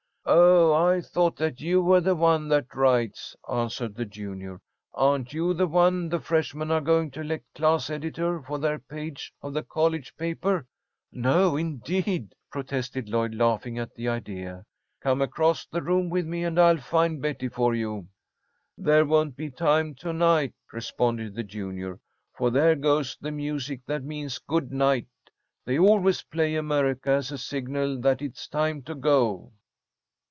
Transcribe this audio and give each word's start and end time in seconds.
"Oh, 0.23 0.71
I 0.71 1.01
thought 1.01 1.35
that 1.37 1.61
you 1.61 1.81
were 1.81 1.99
the 1.99 2.15
one 2.15 2.47
that 2.49 2.75
writes," 2.75 3.35
answered 3.51 3.95
the 3.95 4.05
junior. 4.05 4.61
"Aren't 4.93 5.33
you 5.33 5.53
the 5.55 5.65
one 5.67 6.09
the 6.09 6.19
freshmen 6.19 6.69
are 6.69 6.79
going 6.79 7.09
to 7.11 7.21
elect 7.21 7.55
class 7.55 7.89
editor 7.89 8.39
for 8.39 8.59
their 8.59 8.77
page 8.77 9.33
of 9.41 9.53
the 9.53 9.63
college 9.63 10.15
paper?" 10.17 10.67
"No, 11.11 11.57
indeed!" 11.57 12.35
protested 12.51 13.09
Lloyd, 13.09 13.33
laughing 13.33 13.79
at 13.79 13.95
the 13.95 14.07
idea. 14.09 14.63
"Come 15.01 15.23
across 15.23 15.65
the 15.65 15.81
room 15.81 16.07
with 16.07 16.27
me 16.27 16.43
and 16.43 16.59
I'll 16.59 16.77
find 16.77 17.19
Betty 17.21 17.47
for 17.49 17.73
you." 17.73 18.07
"There 18.77 19.05
won't 19.05 19.35
be 19.35 19.49
time 19.49 19.95
to 19.95 20.13
night," 20.13 20.53
responded 20.71 21.33
the 21.33 21.43
junior, 21.43 21.99
"for 22.31 22.51
there 22.51 22.75
goes 22.75 23.17
the 23.19 23.31
music 23.31 23.81
that 23.87 24.03
means 24.03 24.37
good 24.37 24.71
night. 24.71 25.07
They 25.65 25.79
always 25.79 26.21
play 26.21 26.55
'America' 26.55 27.09
as 27.09 27.31
a 27.31 27.39
signal 27.39 27.99
that 28.01 28.21
it's 28.21 28.47
time 28.47 28.83
to 28.83 28.93
go." 28.93 29.53